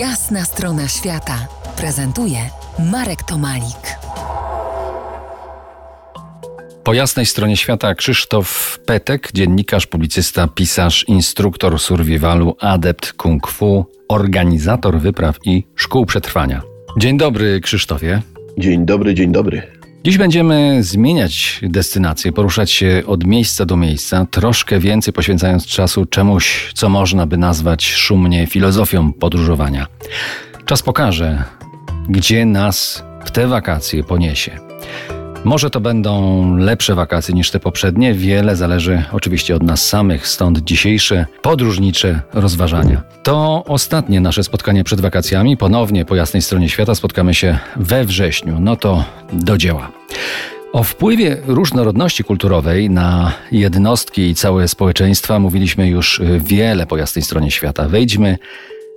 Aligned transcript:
Jasna 0.00 0.44
strona 0.44 0.88
świata 0.88 1.46
prezentuje 1.76 2.38
Marek 2.92 3.22
Tomalik. 3.22 3.98
Po 6.84 6.94
jasnej 6.94 7.26
stronie 7.26 7.56
świata 7.56 7.94
Krzysztof 7.94 8.78
Petek, 8.86 9.30
dziennikarz, 9.34 9.86
publicysta, 9.86 10.48
pisarz, 10.48 11.04
instruktor 11.08 11.78
survivalu, 11.78 12.56
adept 12.60 13.12
kung 13.12 13.48
fu, 13.48 13.86
organizator 14.08 15.00
wypraw 15.00 15.36
i 15.44 15.64
szkół 15.76 16.06
przetrwania. 16.06 16.62
Dzień 16.98 17.18
dobry, 17.18 17.60
Krzysztofie. 17.60 18.22
Dzień 18.58 18.86
dobry, 18.86 19.14
dzień 19.14 19.32
dobry. 19.32 19.79
Dziś 20.04 20.18
będziemy 20.18 20.82
zmieniać 20.82 21.60
destynację, 21.62 22.32
poruszać 22.32 22.70
się 22.70 23.02
od 23.06 23.24
miejsca 23.24 23.66
do 23.66 23.76
miejsca, 23.76 24.26
troszkę 24.30 24.78
więcej 24.78 25.14
poświęcając 25.14 25.66
czasu 25.66 26.06
czemuś, 26.06 26.72
co 26.74 26.88
można 26.88 27.26
by 27.26 27.36
nazwać 27.36 27.84
szumnie 27.84 28.46
filozofią 28.46 29.12
podróżowania. 29.12 29.86
Czas 30.64 30.82
pokaże, 30.82 31.44
gdzie 32.08 32.44
nas 32.44 33.04
w 33.24 33.30
te 33.30 33.46
wakacje 33.46 34.04
poniesie. 34.04 34.58
Może 35.44 35.70
to 35.70 35.80
będą 35.80 36.56
lepsze 36.56 36.94
wakacje 36.94 37.34
niż 37.34 37.50
te 37.50 37.60
poprzednie, 37.60 38.14
wiele 38.14 38.56
zależy 38.56 39.02
oczywiście 39.12 39.56
od 39.56 39.62
nas 39.62 39.88
samych, 39.88 40.26
stąd 40.26 40.58
dzisiejsze 40.58 41.26
podróżnicze 41.42 42.20
rozważania. 42.32 43.02
To 43.22 43.64
ostatnie 43.64 44.20
nasze 44.20 44.44
spotkanie 44.44 44.84
przed 44.84 45.00
wakacjami. 45.00 45.56
Ponownie 45.56 46.04
po 46.04 46.16
jasnej 46.16 46.42
stronie 46.42 46.68
świata 46.68 46.94
spotkamy 46.94 47.34
się 47.34 47.58
we 47.76 48.04
wrześniu. 48.04 48.60
No 48.60 48.76
to 48.76 49.04
do 49.32 49.58
dzieła. 49.58 49.90
O 50.72 50.82
wpływie 50.82 51.36
różnorodności 51.46 52.24
kulturowej 52.24 52.90
na 52.90 53.32
jednostki 53.52 54.22
i 54.22 54.34
całe 54.34 54.68
społeczeństwa 54.68 55.38
mówiliśmy 55.38 55.88
już 55.88 56.22
wiele 56.38 56.86
po 56.86 56.96
jasnej 56.96 57.22
stronie 57.22 57.50
świata. 57.50 57.88
Wejdźmy 57.88 58.38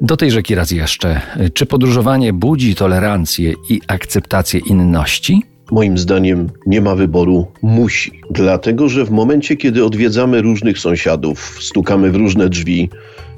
do 0.00 0.16
tej 0.16 0.30
rzeki 0.30 0.54
raz 0.54 0.70
jeszcze. 0.70 1.20
Czy 1.54 1.66
podróżowanie 1.66 2.32
budzi 2.32 2.74
tolerancję 2.74 3.54
i 3.70 3.80
akceptację 3.86 4.60
inności? 4.66 5.42
Moim 5.70 5.98
zdaniem 5.98 6.50
nie 6.66 6.80
ma 6.80 6.94
wyboru, 6.94 7.46
musi. 7.62 8.20
Dlatego, 8.30 8.88
że 8.88 9.04
w 9.04 9.10
momencie, 9.10 9.56
kiedy 9.56 9.84
odwiedzamy 9.84 10.42
różnych 10.42 10.78
sąsiadów, 10.78 11.58
stukamy 11.60 12.10
w 12.10 12.16
różne 12.16 12.48
drzwi, 12.48 12.88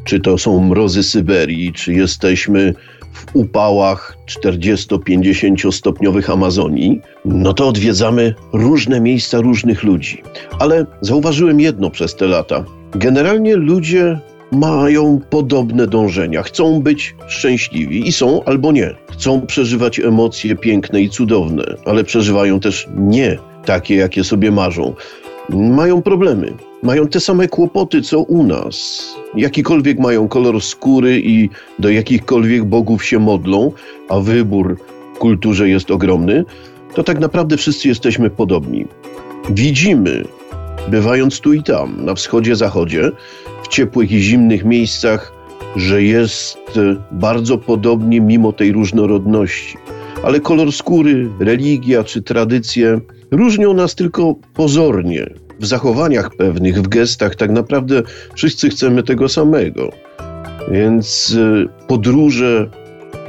czy 0.05 0.21
to 0.21 0.39
są 0.39 0.61
mrozy 0.61 1.03
Syberii, 1.03 1.73
czy 1.73 1.93
jesteśmy 1.93 2.75
w 3.13 3.37
upałach 3.37 4.17
40-50 4.29 5.73
stopniowych 5.73 6.31
Amazonii, 6.31 7.01
no 7.25 7.53
to 7.53 7.69
odwiedzamy 7.69 8.35
różne 8.53 9.01
miejsca 9.01 9.41
różnych 9.41 9.83
ludzi. 9.83 10.23
Ale 10.59 10.87
zauważyłem 11.01 11.61
jedno 11.61 11.91
przez 11.91 12.17
te 12.17 12.27
lata. 12.27 12.65
Generalnie 12.95 13.57
ludzie 13.57 14.19
mają 14.53 15.21
podobne 15.31 15.87
dążenia. 15.87 16.43
Chcą 16.43 16.83
być 16.83 17.15
szczęśliwi 17.29 18.09
i 18.09 18.13
są 18.13 18.45
albo 18.45 18.73
nie. 18.73 18.95
Chcą 19.21 19.47
przeżywać 19.47 20.01
emocje 20.01 20.57
piękne 20.57 21.03
i 21.03 21.11
cudowne, 21.11 21.65
ale 21.85 22.05
przeżywają 22.05 22.61
też 22.61 22.89
nie 22.97 23.39
takie, 23.65 23.95
jakie 23.95 24.25
sobie 24.25 24.51
marzą. 24.51 24.95
Mają 25.51 26.03
problemy. 26.03 26.53
Mają 26.83 27.09
te 27.09 27.21
same 27.21 27.49
kłopoty, 27.49 28.03
co 28.03 28.21
u 28.21 28.43
nas. 28.43 29.07
Jakikolwiek 29.35 29.99
mają 29.99 30.29
kolor 30.29 30.63
skóry 30.63 31.21
i 31.21 31.51
do 31.79 31.91
jakichkolwiek 31.91 32.65
bogów 32.65 33.05
się 33.05 33.19
modlą, 33.19 33.73
a 34.09 34.21
wybór 34.21 34.77
w 35.15 35.19
kulturze 35.19 35.69
jest 35.69 35.91
ogromny, 35.91 36.45
to 36.95 37.03
tak 37.03 37.19
naprawdę 37.19 37.57
wszyscy 37.57 37.89
jesteśmy 37.89 38.31
podobni. 38.31 38.87
Widzimy, 39.51 40.25
bywając 40.89 41.41
tu 41.41 41.53
i 41.53 41.63
tam, 41.63 42.05
na 42.05 42.15
wschodzie, 42.15 42.57
zachodzie, 42.57 43.11
w 43.63 43.69
ciepłych 43.69 44.13
i 44.13 44.21
zimnych 44.21 44.65
miejscach, 44.65 45.40
że 45.77 46.03
jest 46.03 46.59
bardzo 47.11 47.59
podobnie 47.59 48.21
mimo 48.21 48.53
tej 48.53 48.73
różnorodności. 48.73 49.77
Ale 50.23 50.41
kolor 50.41 50.73
skóry, 50.73 51.29
religia 51.41 52.05
czy 52.05 52.23
tradycje 52.23 53.01
różnią 53.31 53.75
nas 53.75 53.95
tylko 53.95 54.35
pozornie. 54.55 55.27
W 55.61 55.67
zachowaniach 55.67 56.37
pewnych, 56.37 56.83
w 56.83 56.89
gestach, 56.89 57.35
tak 57.35 57.51
naprawdę 57.51 58.03
wszyscy 58.35 58.69
chcemy 58.69 59.03
tego 59.03 59.29
samego. 59.29 59.91
Więc 60.71 61.37
e, 61.39 61.87
podróże 61.87 62.71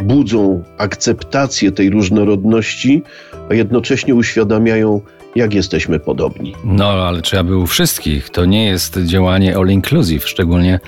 budzą 0.01 0.63
akceptację 0.77 1.71
tej 1.71 1.89
różnorodności, 1.89 3.03
a 3.49 3.53
jednocześnie 3.53 4.15
uświadamiają, 4.15 5.01
jak 5.35 5.53
jesteśmy 5.53 5.99
podobni. 5.99 6.55
No, 6.63 6.89
ale 6.89 7.21
trzeba 7.21 7.43
by 7.43 7.57
u 7.57 7.67
wszystkich. 7.67 8.29
To 8.29 8.45
nie 8.45 8.65
jest 8.65 8.99
działanie 9.03 9.57
all 9.57 9.67
inclusive, 9.69 10.27
szczególnie 10.27 10.79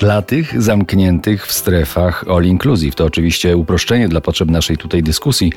dla 0.00 0.22
tych 0.22 0.62
zamkniętych 0.62 1.46
w 1.46 1.52
strefach 1.52 2.24
all 2.28 2.44
inclusive. 2.44 2.94
To 2.94 3.04
oczywiście 3.04 3.56
uproszczenie 3.56 4.08
dla 4.08 4.20
potrzeb 4.20 4.50
naszej 4.50 4.76
tutaj 4.76 5.02
dyskusji, 5.02 5.52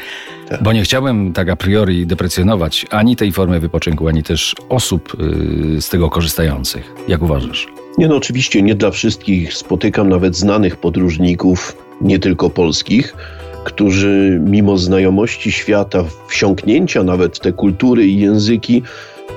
tak. 0.50 0.64
bo 0.64 0.74
nie 0.74 0.84
chciałem 0.84 1.34
tak 1.34 1.50
a 1.50 1.56
priori 1.56 2.06
deprecjonować 2.06 2.86
ani 2.90 3.16
tej 3.16 3.32
formy 3.32 3.60
wypoczynku, 3.60 4.08
ani 4.08 4.24
też 4.24 4.56
osób 4.70 5.18
yy, 5.20 5.82
z 5.82 5.90
tego 5.90 6.10
korzystających. 6.10 6.94
Jak 7.08 7.22
uważasz? 7.22 7.68
Nie, 7.98 8.08
no 8.08 8.16
oczywiście 8.16 8.62
nie 8.62 8.76
dla 8.76 8.92
wszystkich. 8.92 9.54
Spotykam 9.54 10.10
nawet 10.10 10.36
znanych 10.36 10.78
podróżników, 10.78 11.78
nie 12.02 12.20
tylko 12.20 12.50
polskich, 12.50 13.16
którzy 13.64 14.42
mimo 14.46 14.78
znajomości 14.78 15.52
świata, 15.52 16.04
wsiąknięcia 16.28 17.04
nawet 17.04 17.38
w 17.38 17.40
te 17.40 17.52
kultury 17.52 18.08
i 18.08 18.20
języki, 18.20 18.84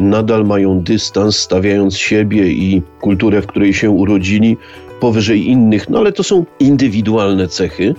nadal 0.00 0.44
mają 0.44 0.80
dystans, 0.80 1.38
stawiając 1.38 1.98
siebie 1.98 2.52
i 2.52 2.82
kulturę, 3.00 3.42
w 3.42 3.46
której 3.46 3.74
się 3.74 3.90
urodzili, 3.90 4.56
powyżej 5.00 5.46
innych, 5.46 5.88
no 5.88 5.98
ale 5.98 6.12
to 6.12 6.22
są 6.22 6.44
indywidualne 6.60 7.48
cechy. 7.48 7.94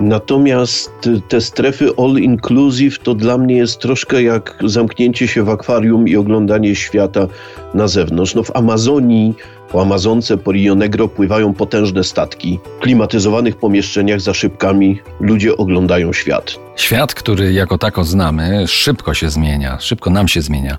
Natomiast 0.00 0.90
te 1.28 1.40
strefy 1.40 1.90
all 1.98 2.18
inclusive 2.18 2.98
to 2.98 3.14
dla 3.14 3.38
mnie 3.38 3.56
jest 3.56 3.78
troszkę 3.80 4.22
jak 4.22 4.58
zamknięcie 4.64 5.28
się 5.28 5.44
w 5.44 5.48
akwarium 5.48 6.08
i 6.08 6.16
oglądanie 6.16 6.74
świata 6.74 7.26
na 7.74 7.88
zewnątrz. 7.88 8.34
No 8.34 8.42
w 8.42 8.56
Amazonii, 8.56 9.34
po 9.72 9.82
Amazonce, 9.82 10.38
po 10.38 10.52
Rio 10.52 10.74
Negro 10.74 11.08
pływają 11.08 11.54
potężne 11.54 12.04
statki. 12.04 12.60
W 12.78 12.82
klimatyzowanych 12.82 13.56
pomieszczeniach 13.56 14.20
za 14.20 14.34
szybkami 14.34 15.00
ludzie 15.20 15.56
oglądają 15.56 16.12
świat. 16.12 16.56
Świat, 16.76 17.14
który 17.14 17.52
jako 17.52 17.78
tako 17.78 18.04
znamy, 18.04 18.64
szybko 18.66 19.14
się 19.14 19.30
zmienia, 19.30 19.78
szybko 19.80 20.10
nam 20.10 20.28
się 20.28 20.42
zmienia. 20.42 20.76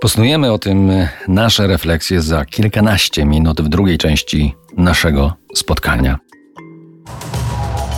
Posnujemy 0.00 0.52
o 0.52 0.58
tym 0.58 0.90
nasze 1.28 1.66
refleksje 1.66 2.22
za 2.22 2.44
kilkanaście 2.44 3.24
minut 3.24 3.60
w 3.60 3.68
drugiej 3.68 3.98
części 3.98 4.54
naszego 4.76 5.32
spotkania. 5.54 6.18